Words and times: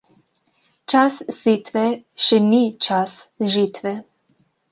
Čas 0.93 1.17
setve 1.39 1.83
še 2.27 2.41
ni 2.47 2.61
čas 2.87 3.15
žetve. 3.57 3.95